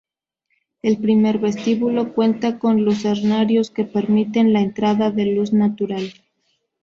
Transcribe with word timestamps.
El 0.81 0.97
primer 0.97 1.37
vestíbulo 1.37 2.13
cuenta 2.15 2.57
con 2.57 2.81
lucernarios 2.83 3.69
que 3.69 3.85
permiten 3.85 4.51
la 4.51 4.61
entrada 4.61 5.11
de 5.11 5.25
luz 5.27 5.53
natural. 5.53 6.11